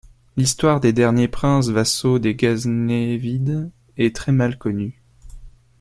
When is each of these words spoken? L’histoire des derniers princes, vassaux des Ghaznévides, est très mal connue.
L’histoire 0.35 0.79
des 0.79 0.93
derniers 0.93 1.27
princes, 1.27 1.67
vassaux 1.69 2.17
des 2.17 2.33
Ghaznévides, 2.33 3.69
est 3.97 4.15
très 4.15 4.31
mal 4.31 4.57
connue. 4.57 4.99